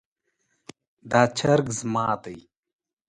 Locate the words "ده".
2.21-2.35